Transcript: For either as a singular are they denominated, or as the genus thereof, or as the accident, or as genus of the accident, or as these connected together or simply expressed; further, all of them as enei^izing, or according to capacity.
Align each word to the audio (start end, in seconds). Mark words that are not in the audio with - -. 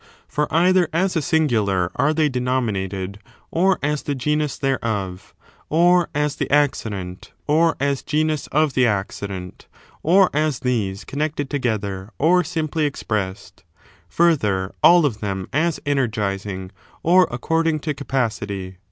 For 0.27 0.51
either 0.51 0.89
as 0.91 1.15
a 1.15 1.21
singular 1.21 1.91
are 1.95 2.11
they 2.11 2.27
denominated, 2.27 3.19
or 3.51 3.77
as 3.83 4.01
the 4.01 4.15
genus 4.15 4.57
thereof, 4.57 5.35
or 5.69 6.09
as 6.15 6.37
the 6.37 6.49
accident, 6.49 7.33
or 7.45 7.75
as 7.79 8.01
genus 8.01 8.47
of 8.47 8.73
the 8.73 8.87
accident, 8.87 9.67
or 10.01 10.31
as 10.35 10.61
these 10.61 11.05
connected 11.05 11.51
together 11.51 12.09
or 12.17 12.43
simply 12.43 12.85
expressed; 12.87 13.63
further, 14.09 14.73
all 14.81 15.05
of 15.05 15.19
them 15.19 15.47
as 15.53 15.79
enei^izing, 15.81 16.71
or 17.03 17.27
according 17.29 17.79
to 17.81 17.93
capacity. 17.93 18.77